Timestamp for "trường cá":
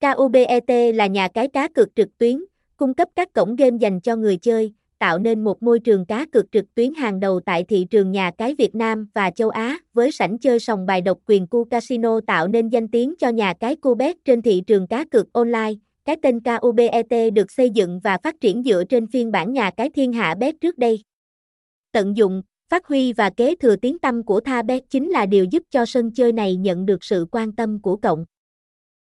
5.80-6.26, 14.66-15.04